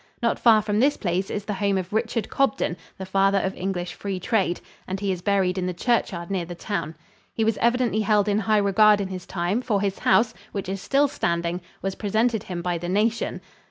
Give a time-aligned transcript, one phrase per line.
[0.23, 3.93] Not far from this place is the home of Richard Cobden, the father of English
[3.93, 6.95] free trade, and he is buried in the churchyard near the town.
[7.35, 10.81] He was evidently held in high regard in his time, for his house, which is
[10.81, 13.41] still standing, was presented him by the nation.